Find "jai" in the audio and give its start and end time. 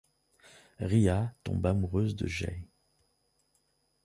2.27-2.59